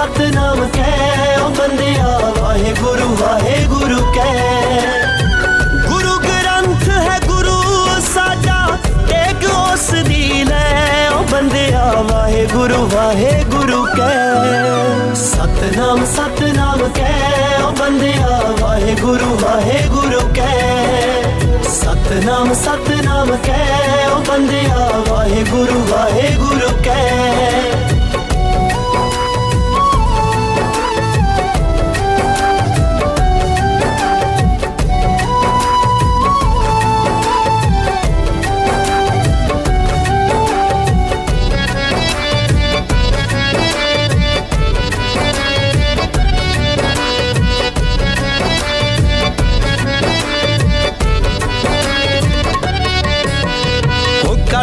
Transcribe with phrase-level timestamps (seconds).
[0.00, 0.92] सतनाम कै,
[1.38, 4.28] ओ बंदिया वाहे गुरु वाहे गुरु कै।
[5.88, 7.56] गुरु ग्रंथ है, गुरु
[8.06, 8.56] साजा,
[9.18, 10.62] एक ओस दी ले
[11.08, 17.12] ओ बंदिया वाहे गुरु वाहे गुरु कह सतनाम सतनाम कै,
[17.60, 20.56] ओ बंदिया वाहे गुरु वाहे गुरु कह
[21.76, 23.62] सतनाम सतनाम कै,
[24.08, 27.89] ओ बंदिया वाहे गुरु वाहे गुरु कह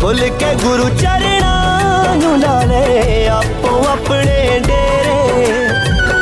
[0.00, 5.68] ਭੁੱਲ ਕੇ ਗੁਰੂ ਚਰਣਾ ਨੂੰ ਲਾ ਲੈ ਆਪੋ ਆਪਣੇ ਡੇਰੇ।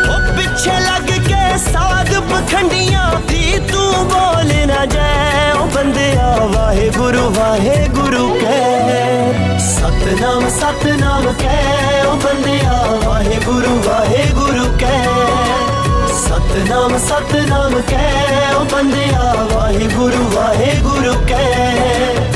[0.09, 8.34] ਉਹ ਪਿੱਛੇ ਲੱਗ ਕੇ ਸਾਧ ਪਖੰਡੀਆਂ ਦੀ ਤੂੰ ਬੋਲ ਨਾ ਜਾਏ। ਉਹ ਬੰਦਿਆ ਵਾਹਿਗੁਰੂ ਵਾਹਿਗੁਰੂ
[8.34, 15.04] ਕਹਿ। ਸਤਨਾਮ ਸਤਨਾਮ ਕਹਿ। ਉਹ ਬੰਦਿਆ ਵਾਹਿਗੁਰੂ ਵਾਹਿਗੁਰੂ ਕਹਿ।
[16.26, 22.36] ਸਤਨਾਮ ਸਤਨਾਮ ਕਹਿ। ਓ ਬੰਦਿਆ ਵਾਹਿਗੁਰੂ ਵਾਹਿਗੁਰੂ ਕਹਿ।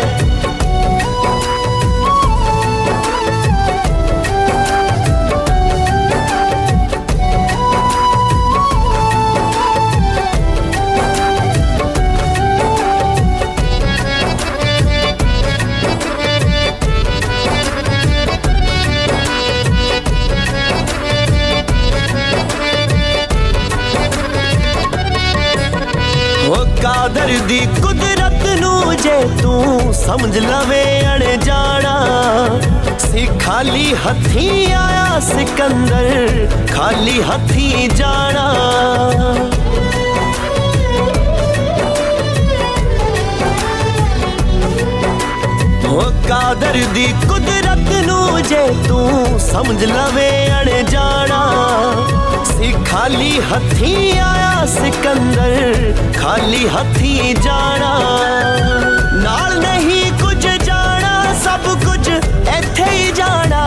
[27.10, 31.94] ਉਹ ਕਾਦਰ ਦੀ ਕੁਦਰਤ ਨੂੰ ਜੇ ਤੂੰ ਸਮਝ ਲਵੇ ਅਣ ਜਾਣਾ
[33.00, 38.46] ਸੀ ਖਾਲੀ ਹੱਥੀ ਆਇਆ ਸਿਕੰਦਰ ਖਾਲੀ ਹੱਥੀ ਜਾਣਾ
[45.86, 51.42] ਉਹ ਕਾਦਰ ਦੀ ਕੁਦਰਤ ਨੂੰ ਜੇ ਤੂੰ ਸਮਝ ਲਵੇ ਅਣ ਜਾਣਾ
[52.46, 56.89] ਸੀ ਖਾਲੀ ਹੱਥੀ ਆਇਆ ਸਿਕੰਦਰ ਖਾਲੀ ਹੱਥੀ
[57.34, 57.92] ਜਾਣਾ
[59.14, 63.66] ਨਾਲ ਨਹੀਂ ਕੁਝ ਜਾਣਾ ਸਭ ਕੁਝ ਇੱਥੇ ਹੀ ਜਾਣਾ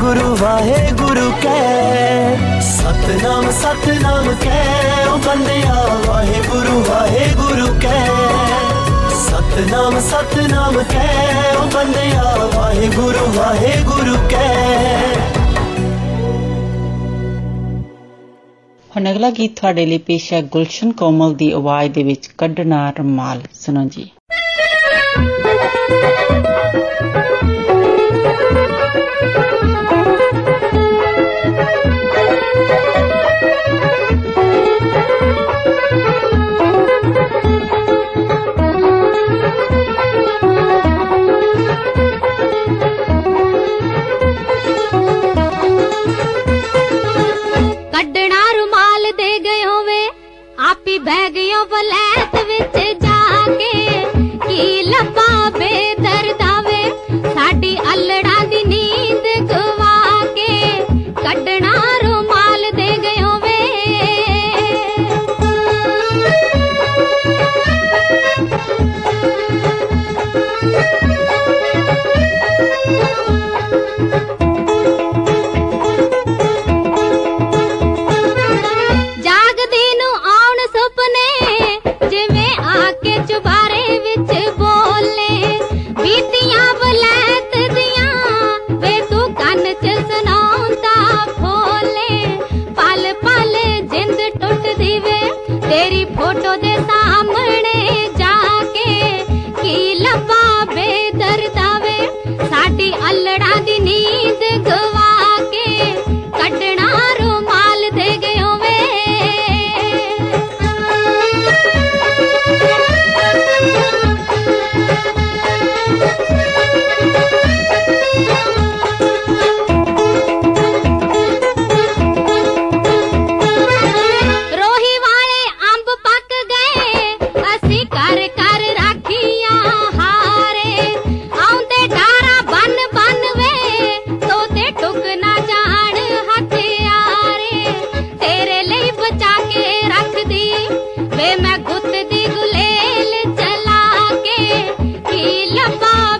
[0.00, 5.74] ਗੁਰੂ ਵਾਹਿਗੁਰੂ ਕਹਿ ਸਤਨਾਮ ਸਤਨਾਮ ਕਹਿ ਉਹ ਬੰਦਿਆ
[6.06, 8.08] ਵਾਹਿਗੁਰੂ ਵਾਹਿਗੁਰੂ ਕਹਿ
[9.20, 15.37] ਸਤਨਾਮ ਸਤਨਾਮ ਕਹਿ ਉਹ ਬੰਦਿਆ ਵਾਹਿਗੁਰੂ ਵਾਹਿਗੁਰੂ ਕਹਿ
[18.99, 23.41] ਹੁਣ ਅਗਲਾ ਗੀਤ ਤੁਹਾਡੇ ਲਈ ਪੇਸ਼ ਹੈ ਗੁਲਸ਼ਨ ਕੋਮਲ ਦੀ ਆਵਾਜ਼ ਦੇ ਵਿੱਚ ਕੱਢਣਾ ਰਮਾਲ।
[23.53, 24.09] ਸੁਣੋ ਜੀ।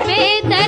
[0.10, 0.59] ವೇದ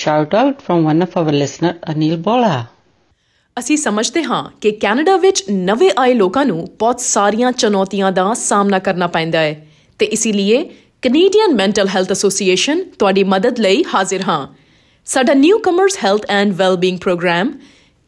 [0.00, 2.66] That was good shout out from one of our listener, Anil Bola.
[3.58, 8.78] ਅਸੀਂ ਸਮਝਦੇ ਹਾਂ ਕਿ ਕੈਨੇਡਾ ਵਿੱਚ ਨਵੇਂ ਆਏ ਲੋਕਾਂ ਨੂੰ ਬਹੁਤ ਸਾਰੀਆਂ ਚੁਣੌਤੀਆਂ ਦਾ ਸਾਹਮਣਾ
[8.78, 9.66] ਕਰਨਾ ਪੈਂਦਾ ਹੈ
[9.98, 10.64] ਤੇ ਇਸੇ ਲਈ
[11.02, 14.46] ਕੈਨੇਡੀਅਨ ਮੈਂਟਲ ਹੈਲਥ ਐਸੋਸੀਏਸ਼ਨ ਤੁਹਾਡੀ ਮਦਦ ਲਈ ਹਾਜ਼ਰ ਹਾਂ
[15.06, 17.52] ਸਾਡਾ newcomers health and wellbeing program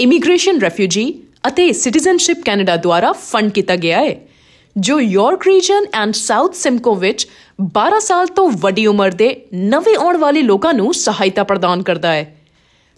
[0.01, 4.32] immigration refugee ਅਤੇ ਸਿਟੀਜ਼ਨਸ਼ਿਪ ਕੈਨੇਡਾ ਦੁਆਰਾ ਫੰਡ ਕੀਤਾ ਗਿਆ ਹੈ
[4.77, 7.29] ਜੋ York region and South Simcoe ਵਿੱਚ
[7.63, 12.37] 12 ਸਾਲ ਤੋਂ ਵੱਡੀ ਉਮਰ ਦੇ ਨਵੇਂ ਆਉਣ ਵਾਲੇ ਲੋਕਾਂ ਨੂੰ ਸਹਾਇਤਾ ਪ੍ਰਦਾਨ ਕਰਦਾ ਹੈ।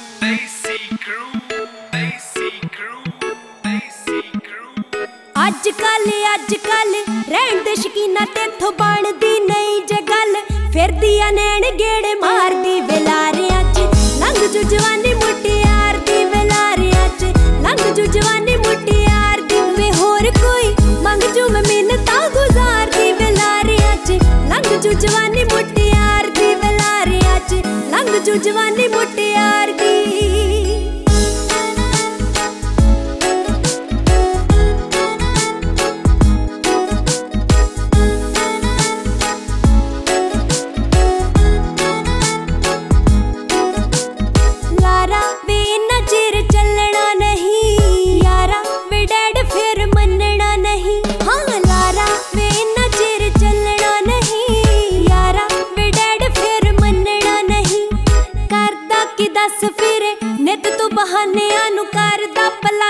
[5.48, 6.94] ਅੱਜ ਕੱਲ ਅੱਜ ਕੱਲ
[7.28, 10.34] ਰਹਿਣ ਦੇ ਸ਼ਕੀਨਾ ਤੇਥੋਂ ਬਣਦੀ ਨਹੀਂ ਜੇ ਗੱਲ।
[10.72, 13.78] ਫਿਰਦੀ ਆ ਨੈਣ ਗੇੜੇ ਮਾਰਦੀ ਵੇਲਾਰਿਆਂ 'ਚ।
[14.20, 17.24] ਲੰਘ ਜੂ ਜਵਾਨੀ ਮੁਟਿਆਰ ਦੀ ਵੇਲਾਰਿਆਂ 'ਚ।
[17.62, 24.10] ਲੰਘ ਜੂ ਜਵਾਨੀ ਮੁਟਿਆਰ ਦੀ ਵੇ ਹੋਰ ਕੋਈ। ਮੰਗ ਜੂ ਮੈਂ ਮਿੰਨਤਾਂ ਗੁਜ਼ਾਰਦੀ ਵੇਲਾਰਿਆਂ 'ਚ।
[24.48, 29.72] ਲੰਘ ਜੂ ਜਵਾਨੀ ਮੁਟਿਆਰ ਦੀ ਵੇਲਾਰਿਆਂ 'ਚ। ਲੰਘ ਜੂ ਜਵਾਨੀ ਮੁਟਿਆਰ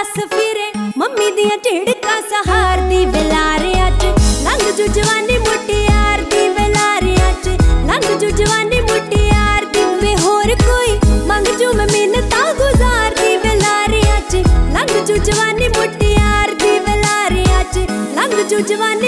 [0.07, 4.05] ਕਰਦਾ ਪਲੱਸ ਫਿਰੇ। ਮੰਮੀ ਦੀਆਂ ਝਿੜਕਾਂ ਸਹਾਰਦੀ ਵਿਲਾਰਿਆਂ 'ਚ।
[4.45, 7.49] ਲੰਘ ਜੂ ਜਵਾਨੀ ਮੁਟਿਆਰ ਦੀ ਵਿਲਾਰਿਆਂ 'ਚ।
[7.87, 14.37] ਲੰਘ ਜੂ ਜਵਾਨੀ ਮੁਟਿਆਰ ਦੀ ਵੇ ਹੋਰ ਕੋਈ। ਮੰਗ ਜੂ ਮੈਂ ਮਿੰਨਤਾਂ ਗੁਜ਼ਾਰਦੀ ਵਿਲਾਰਿਆਂ 'ਚ।
[14.73, 17.79] ਲੰਘ ਜੂ ਜਵਾਨੀ ਮੁਟਿਆਰ ਦੀ ਵਿਲਾਰਿਆਂ 'ਚ।
[18.15, 19.06] ਲੰਘ ਜੂ ਜਵਾਨੀ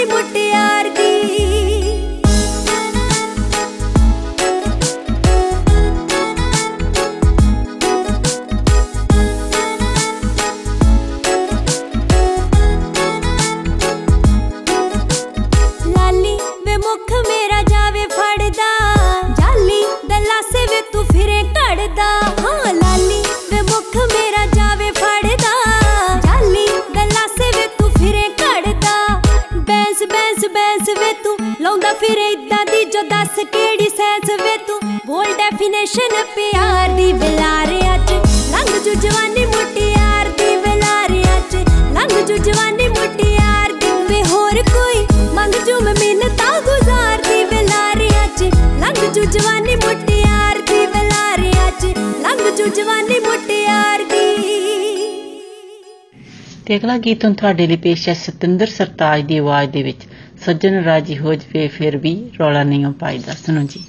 [56.79, 60.01] ਅਗਲਾ ਗੀਤ ਹੁਣ ਤੁਹਾਡੇ ਲਈ ਪੇਸ਼ ਹੈ ਸਤਿੰਦਰ ਸਰਤਾਜ ਦੀ ਆਵਾਜ਼ ਦੇ ਵਿੱਚ।
[60.45, 63.83] ਸੱਜਣ ਰਾਜੀ ਹੋ ਜਵੇ, ਫਿਰ ਵੀ ਰੌਲਾ ਨਹੀਂ ਹੋ ਪਾਈਦਾ। ਸੁਣੋ ਜੀ।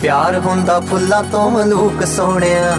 [0.00, 2.78] ਪਿਆਰ ਹੁੰਦਾ ਫੁੱਲਾਂ ਤੋਂ ਮਲੂਕ ਸੋਹਣਿਆ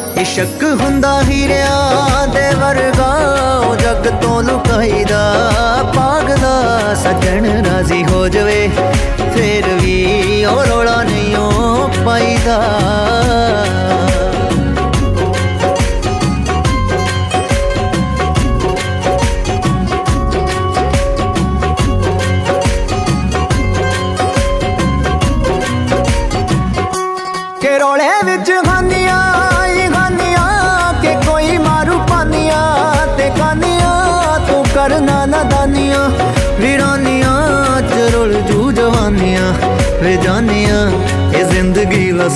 [0.17, 3.11] ਇਸ਼ਕ ਹੁੰਦਾ ਹੀਰਿਆਂ ਦੇ ਵਰਗਾ,
[3.67, 5.21] ਉਹ ਜੱਗ ਤੋਂ ਲੁਕਾਈਦਾ
[5.95, 8.69] ਪਾਗਲਾ ਸੱਜਣ ਰਾਜ਼ੀ ਹੋ ਜਵੇ।
[9.35, 12.61] ਫੇਰ ਵੀ ਉਹ ਰੋਲਾ ਨਹੀਂ ਉਹ ਪਾਈਦਾ।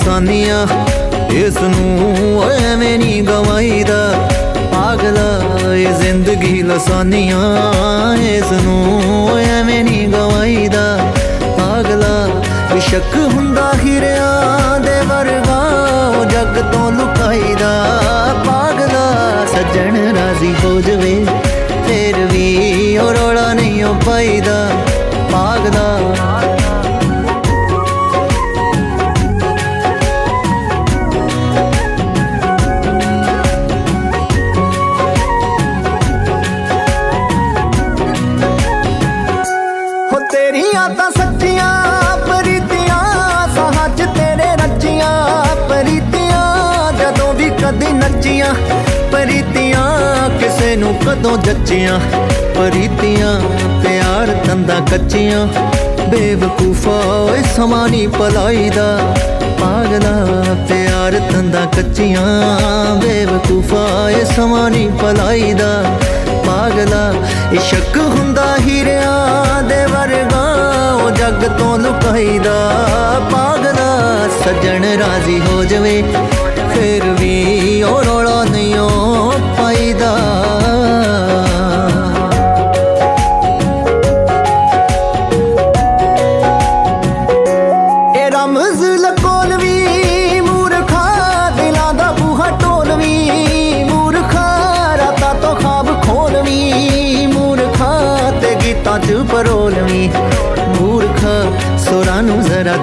[0.06, 0.66] ਜ਼ਿੰਦਗੀ ਲਸਾਨੀਆਂ
[1.34, 4.28] ਇਸ ਨੂੰ ਐਵੇਂ ਨਹੀਂ ਗਵਾਈਦਾ।
[4.72, 11.12] ਪਾਗਲਾ ਇਹ ਜ਼ਿੰਦਗੀ ਲਸਾਨੀਆਂ ਇਸ ਨੂੰ ਐਵੇਂ ਨਹੀਂ ਗਵਾਈਦਾ।
[11.58, 12.14] ਪਾਗਲਾ
[12.76, 14.35] ਇਸ਼ਕ ਹੁੰਦਾ ਹੀਰਿਆਂ
[50.76, 52.00] ਵੀ ਕਦੀ ਨੱਚੀਆਂ ਪ੍ਰੀਤੀਆਂ ਕਿਸੇ ਨੂੰ ਕਦੋਂ ਜੱਜੀਆਂ
[52.56, 53.40] ਪਰੀਤੀਆਂ
[53.82, 55.46] ਪਿਆਰ ਤੰਦਾ ਕੱਚੀਆਂ।
[56.10, 59.14] ਬੇਵਕੂਫਾ ਓਏ, ਸਮਾਂ ਨੀ ਭਲਾਈ ਦਾ
[59.60, 62.22] ਪਾਗਲਾ, ਪਿਆਰ ਤੰਦਾ ਕੱਚੀਆਂ।
[62.96, 65.82] ਬੇਵਕੂਫਾ ਏ ਸਮਾਂ ਨੀ ਭਲਾਈ ਦਾ
[66.46, 67.12] ਪਾਗਲਾ,
[67.52, 70.44] ਇਸ਼ਕ ਹੁੰਦਾ ਹੀਰਿਆਂ ਦੇ ਵਰਗਾ,
[71.04, 72.54] ਉਹ ਜੱਗ ਤੋਂ ਲੁਕਾਈਦਾ।
[73.32, 76.02] ਪਾਗਲਾ, ਸੱਜਣ ਰਾਜ਼ੀ ਹੋ ਜਵੇ,
[76.74, 79.15] ਫਿਰ ਵੀ ਉਹ ਰੌਲਾ ਨਹੀਂ ਉਹ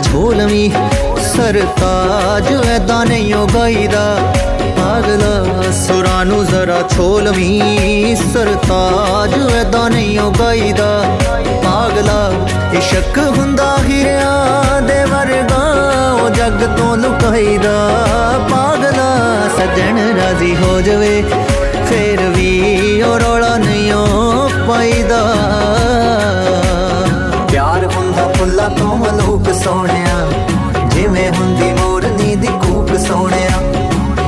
[0.03, 0.71] ਛੋਲਵੀ
[1.25, 4.03] ਸਰਤਾਜ ਐਦਾਂ ਨਹੀਂ ਓ ਗਾਈਦਾ।
[4.77, 11.17] ਪਾਗਲਾ ਸੁਰਾਂ ਨੂੰ ਜ਼ਰਾ ਛੋਲਵੀ ਸਰਤਾਜ ਐਦਾਂ ਨਹੀਂ ਓ ਗਾਈਦਾ।
[11.63, 12.31] ਪਾਗਲਾ
[12.73, 15.63] ਇਸ਼ਕ ਹੁੰਦਾ ਹਿਰਿਆਂ ਦੇ ਵਰਗਾ
[16.13, 17.75] ਉਹ ਜੱਗ ਤੋਂ ਲੁਕਾਈਦਾ।
[18.51, 19.09] ਪਾਗਲਾ
[19.57, 21.23] ਸੱਜਣ ਰਾਜ਼ੀ ਹੋ ਜਵੇ,
[21.89, 25.21] ਫੇਰ ਵੀ ਉਹ ਰੌਲਾ ਨਹੀਂ ਓ ਪਾਈਦਾ।
[27.51, 28.92] ਪਿਆਰ ਹੁੰਦਾ ਫੁੱਲਾਂ ਤੋਂ ਮਲੂਕ
[29.53, 30.31] ਸੋਹਣਿਆ,
[30.89, 33.59] ਜਿਵੇਂ ਹੁੰਦੀ ਮੋਰਨੀ ਦੀ ਕੂਕ ਸੋਹਣਿਆ।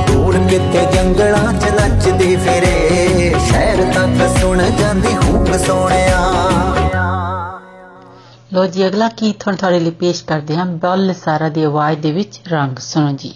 [0.06, 6.20] ਦੂਰ ਕਿਤੇ ਜੰਗਲਾਂ 'ਚ ਨੱਚਦੀ ਫਿਰੇ, ਸ਼ਹਿਰ ਤੱਕ ਸੁਣ ਜਾਂਦੀ ਹੂਕ ਸੋਹਣਿਆ।
[8.52, 12.12] ਲੋ ਜੀ, ਅਗਲਾ ਗੀਤ ਹੁਣ ਤੁਹਾਡੇ ਲਈ ਪੇਸ਼ ਕਰਦੇ ਹਾਂ, ਬੱਲ ਸਾਰਾ ਦੀ ਆਵਾਜ਼ ਦੇ
[12.12, 13.34] ਵਿੱਚ ਰੰਗ ਸੁਣੋ ਜੀ।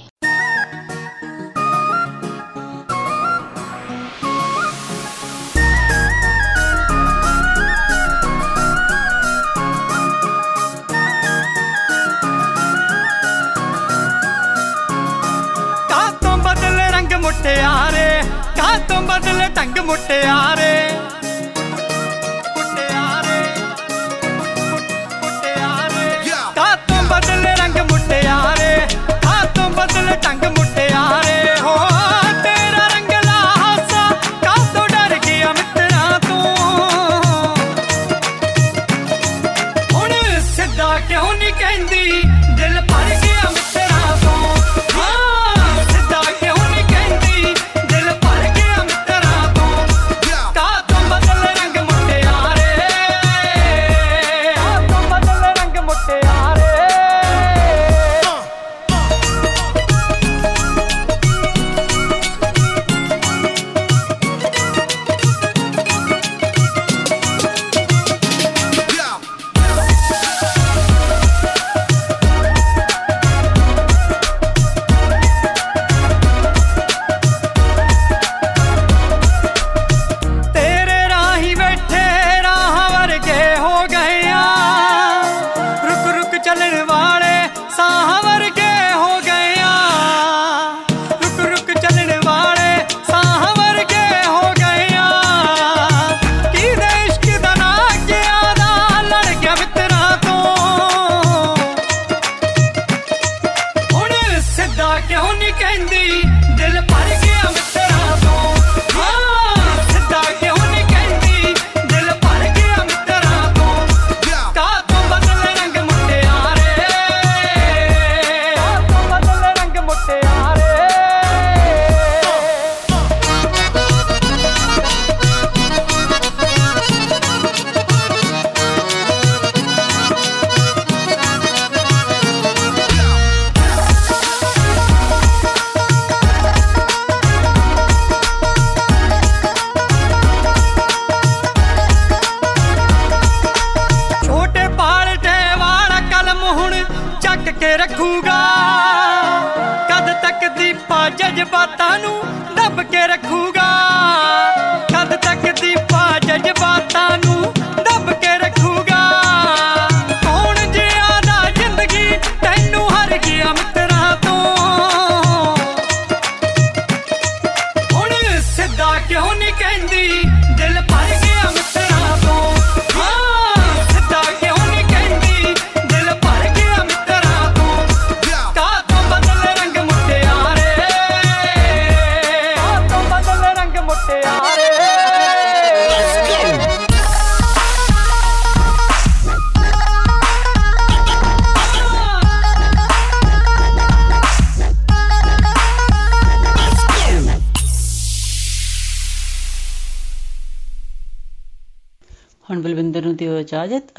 [19.10, 20.74] மதுல தங்க முட்டை யாரே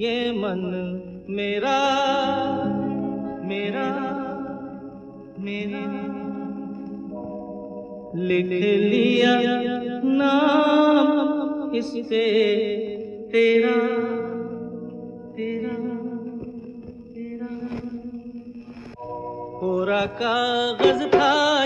[0.00, 0.60] ये मन
[1.30, 1.78] मेरा
[3.44, 3.88] मेरा
[5.38, 6.00] मेरा।
[8.14, 9.40] लिख लिया
[10.04, 12.24] नाम इस पे
[13.32, 13.76] तेरा
[15.36, 15.76] तेरा
[17.14, 17.48] तेरा।
[19.60, 21.59] कोरा कागज़ था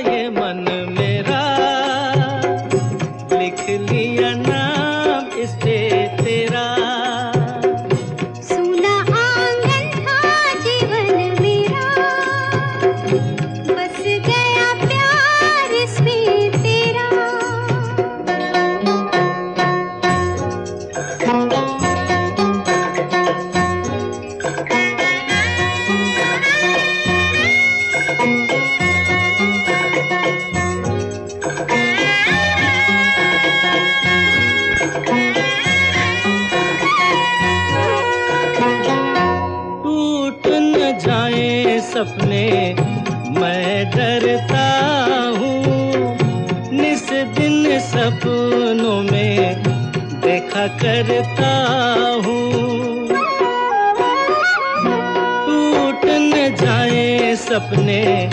[57.55, 58.31] सपने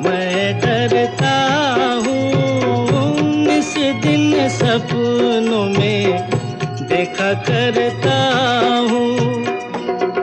[0.00, 1.36] मैं डरता
[2.06, 6.30] हूँ। इस दिन सपनों में
[6.82, 8.18] देखा करता
[8.90, 9.16] हूँ।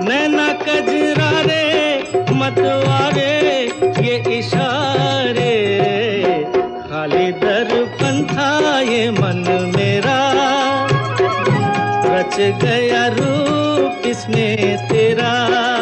[0.04, 2.00] नैना कजरा रे
[2.34, 3.36] मतवारे
[4.08, 5.54] ये इशारे।
[6.90, 10.20] खाली दर्पण था ये मन मेरा।
[12.06, 15.77] रच गया रूप इसमें तेरा।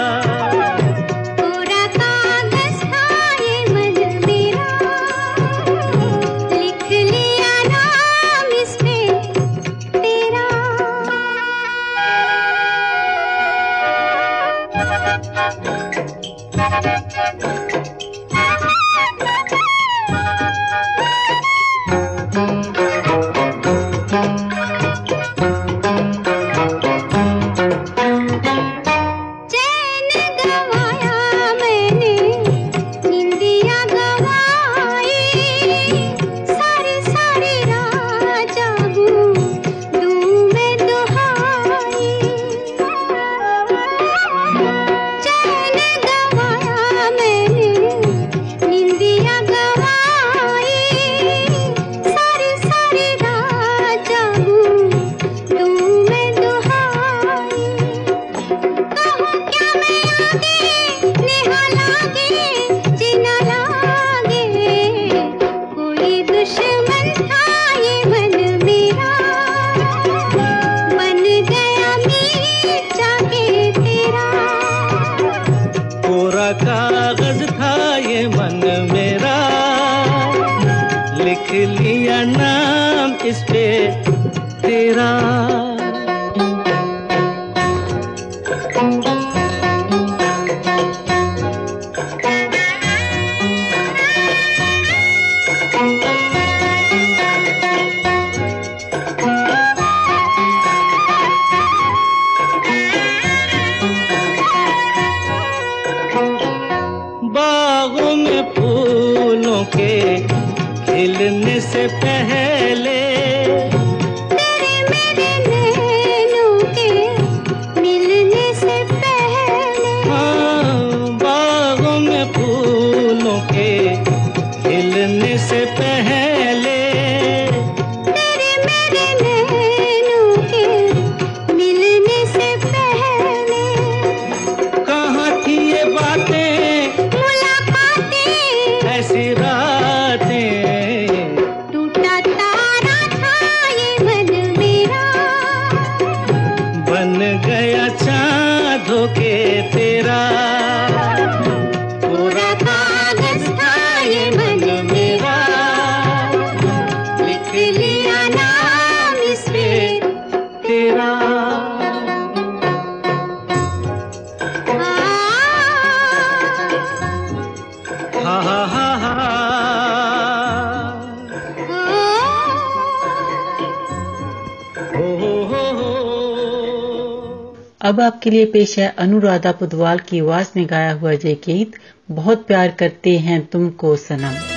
[178.25, 181.73] आपके लिए पेश है अनुराधा पुदवाल की आवाज़ में गाया हुआ ये गीत,
[182.11, 184.54] बहुत प्यार करते हैं तुमको सनम।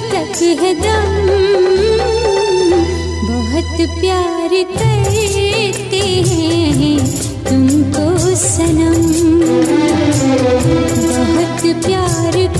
[0.00, 1.14] तक है दम।
[3.28, 6.98] बहुत प्यार करते हैं
[7.48, 9.02] तुमको सनम।
[11.08, 12.51] बहुत प्यार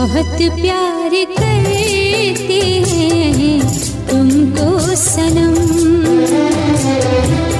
[0.00, 3.58] बहुत प्यार करते हैं
[4.08, 5.56] तुमको सनम।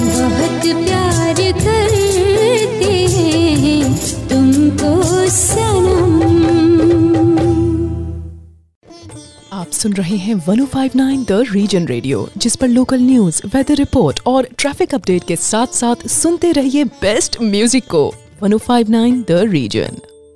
[0.07, 3.83] बहुत प्यार करते हैं
[4.31, 4.93] तुमको
[5.29, 6.17] सनम।
[9.53, 14.49] आप सुन रहे हैं 1059 द रीजन रेडियो जिस पर लोकल न्यूज़ वेदर रिपोर्ट और
[14.59, 20.01] ट्रैफ़िक अपडेट के साथ साथ सुनते रहिए बेस्ट म्यूज़िक को। 1059 द रीजन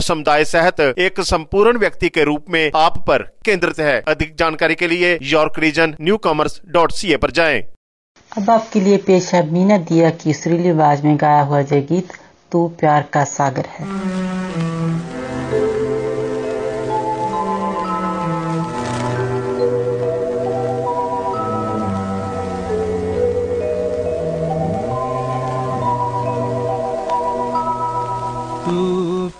[0.00, 4.88] समुदाय सहित एक संपूर्ण व्यक्ति के रूप में आप पर केंद्रित है। अधिक जानकारी के
[4.88, 7.60] लिए York region newcomers dot C A पर जाए।
[8.38, 12.12] अब आपके लिए पेश है मीना दिया की सुरीली आवाज़ में गाया हुआ जय गीत,
[12.52, 15.23] तू प्यार का सागर है।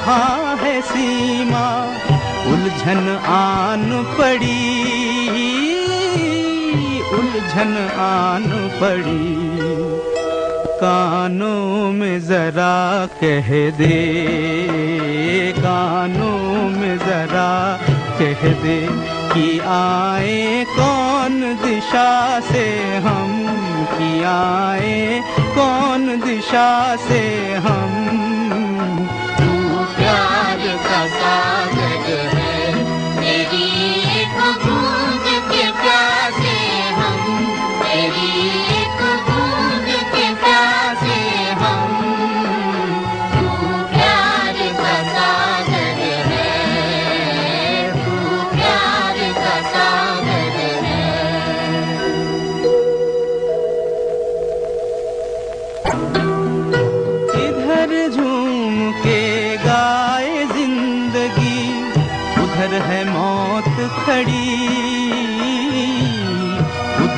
[0.00, 1.84] कहाँ है सीमा,
[2.46, 3.82] उलझन आन
[4.18, 4.60] पड़ी।
[7.18, 8.44] उलझन आन
[8.80, 9.60] पड़ी।
[10.80, 13.98] कानों में जरा कह दे,
[15.58, 17.52] कानों में जरा
[18.18, 18.80] कह दे
[19.34, 23.46] कि आए कौन दिशा से हम,
[23.92, 28.29] कि आए कौन दिशा से हम।
[30.90, 32.84] का सागर है
[33.20, 33.64] मेरी
[34.20, 35.09] एक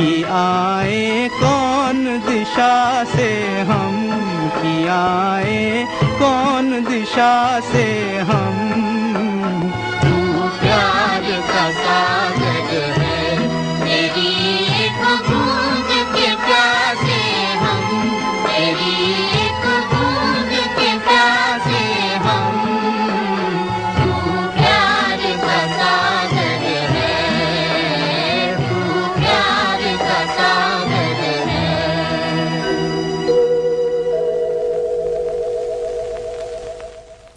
[0.00, 3.96] कि आए, कौन दिशा से हम
[4.56, 7.84] कि आए, कौन दिशा से
[8.18, 8.56] हम?
[10.02, 12.99] तू प्यार का सागर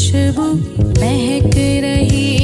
[0.00, 0.44] खुशबू
[1.00, 2.39] महक रही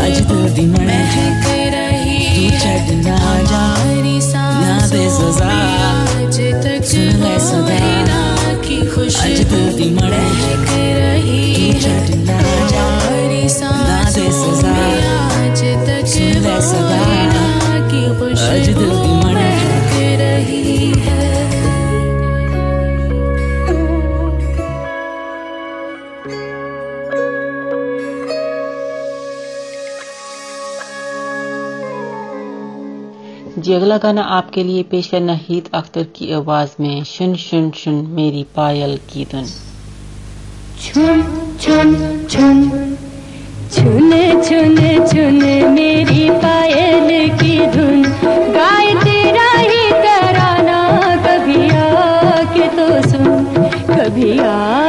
[0.00, 3.62] आज तो दिल दी महक रही तू छट ना जा।
[4.60, 5.50] ना दे सजा।
[6.84, 7.78] सुन ले सदा।
[9.20, 12.38] आज तो दिल है महक रही तू छट ना।
[12.72, 12.86] जा
[13.88, 14.76] ना दे सजा।
[16.04, 17.00] सुन ले सदा।
[18.48, 21.29] आज तो दिल दी महक रही है।
[33.70, 37.94] लीजिए अगला गाना आपके लिए पेश है नहीद अख्तर की आवाज़ में, शुन शुन शुन,
[38.10, 39.44] मेरी पायल की धुन
[40.82, 41.22] छुन
[41.62, 41.94] छुन
[42.26, 42.58] छुन
[43.70, 44.10] छुन
[44.42, 45.38] छुन छुन
[45.70, 47.08] मेरी पायल
[47.38, 48.02] की धुन
[48.58, 50.82] गाय तेरा ही तराना,
[51.26, 53.44] कभी आके तो सुन,
[53.90, 54.79] कभी आ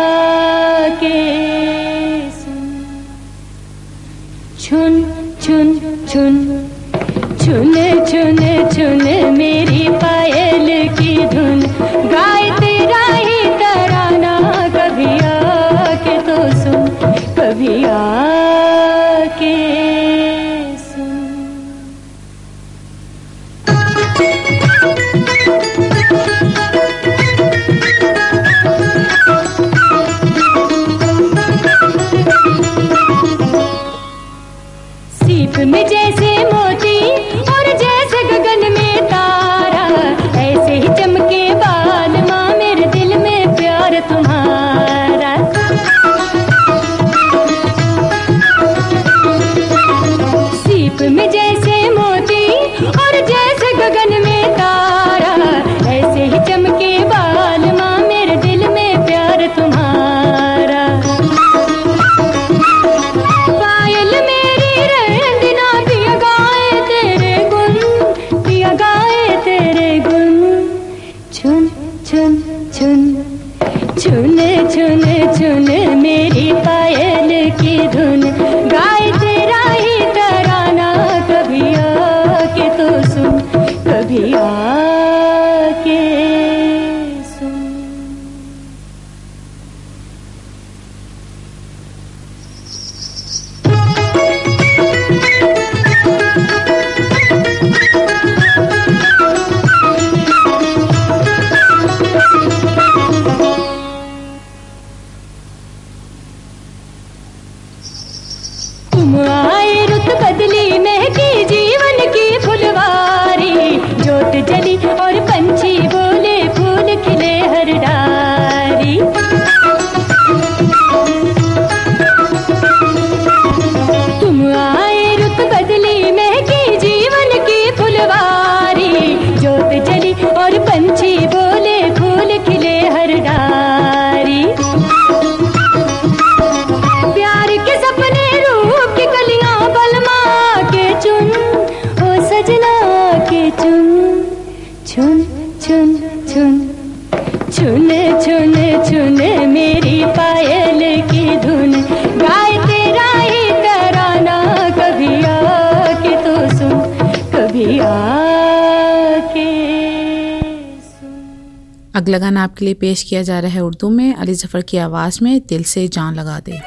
[162.65, 165.87] लिए पेश किया जा रहा है उर्दू में। अली जफ़र की आवाज़ में दिल से
[165.87, 166.59] जान लगा दे।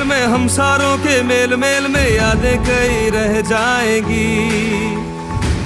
[0.00, 4.28] खेल में हम सारों के मेल मेल में यादें कई रह जाएँगी।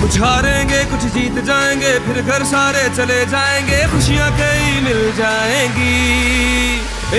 [0.00, 5.94] कुछ हारेंगे, कुछ जीत जाएँगे, फिर घर सारे चले जाएँगे, खुशियाँ कई मिल जाएँगी।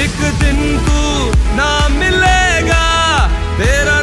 [0.01, 0.99] एक दिन तू
[1.55, 2.83] ना मिलेगा,
[3.59, 4.01] तेरा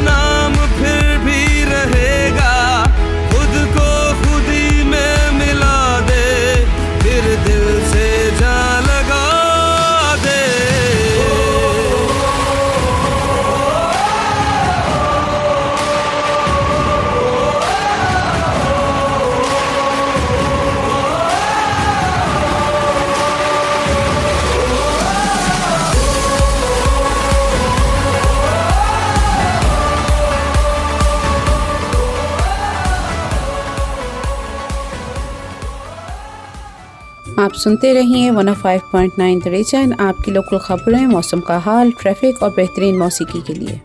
[37.53, 42.97] आप सुनते रहिए 105.9 द रीजन आपकी लोकल खबरें, मौसम का हाल ट्रैफ़िक और बेहतरीन
[42.97, 43.79] मौसीकी के लिए।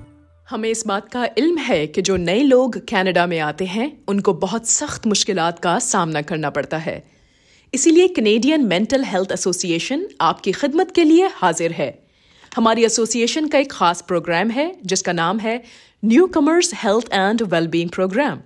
[0.48, 4.32] हमें इस बात का इल्म है कि जो नए लोग कनाडा में आते हैं, उनको
[4.34, 7.02] बहुत सख्त मुश्किलात का सामना करना पड़ता है।
[7.74, 11.98] इसीलिए कनेडियन मेंटल हेल्थ एसोसिएशन आपकी खिदमत के लिए हाजिर है।
[12.56, 15.62] हमारी एसोसिएशन का एक खास प्रोग्राम है, जिसका नाम है
[16.26, 18.40] newcomers health and wellbeing program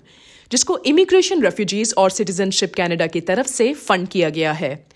[0.50, 4.86] जिसको इमिग्रेशन रेफ्यूजीज और सिटीजनशिप कनाडा की तरफ़ से फंड किया गया है।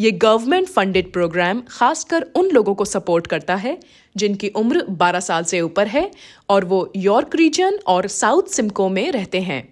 [0.00, 3.78] ये गवर्नमेंट फंडेड प्रोग्राम खासकर उन लोगों को सपोर्ट करता है
[4.16, 6.10] जिनकी उम्र 12 साल से ऊपर है
[6.48, 9.62] और वो यॉर्क रीजन और साउथ सिमको में रहते हैं।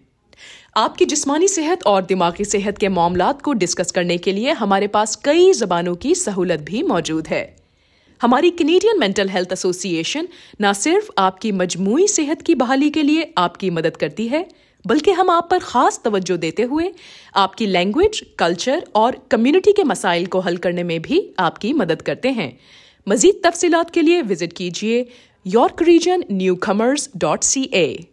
[0.76, 5.16] आपकी जिस्मानी सेहत और दिमागी सेहत के मामला को डिस्कस करने के लिए हमारे पास
[5.16, 7.44] कई जबानों की सहूलत भी मौजूद है।
[8.20, 10.28] हमारी कनेडियन मेंटल हेल्थ एसोसिएशन
[10.62, 14.46] न सिर्फ़ आपकी मजमू सेहत की बहाली के लिए आपकी मदद करती है
[14.86, 16.92] बल्कि हम आप पर खास तवज्जो देते हुए
[17.36, 22.28] आपकी लैंग्वेज कल्चर और कम्युनिटी के मसाइल को हल करने में भी आपकी मदद करते
[22.28, 22.52] हैं।
[23.08, 25.06] मजीद तफसीलात के लिए विज़िट कीजिए
[25.46, 26.24] York region
[26.56, 28.06] newcomers dot C A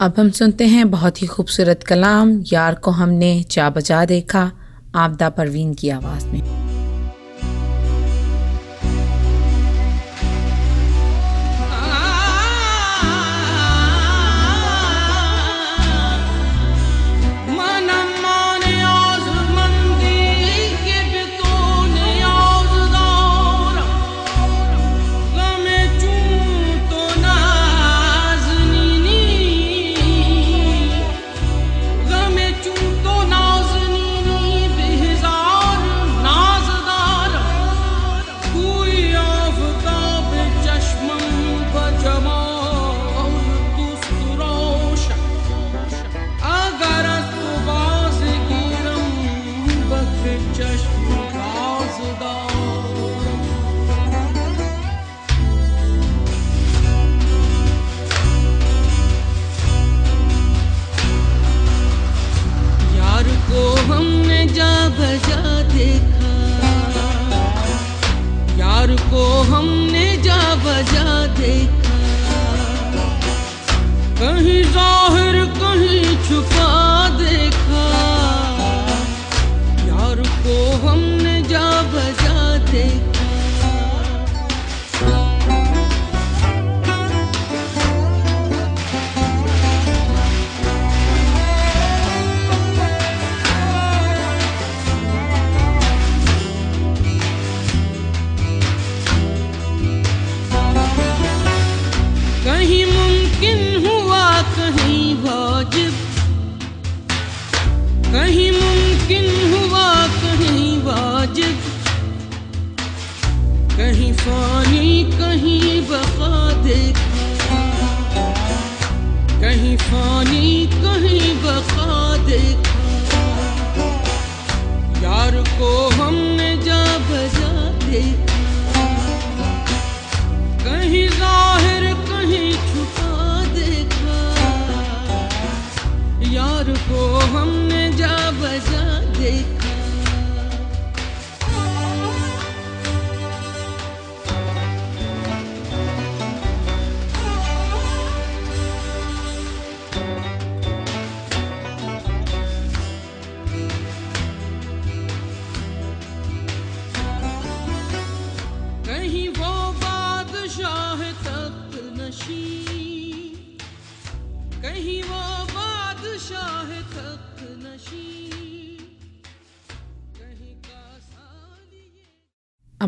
[0.00, 4.50] अब हम सुनते हैं बहुत ही खूबसूरत कलाम, यार को हमने जा बजा देखा,
[4.94, 6.65] आपदा परवीन की आवाज़ में।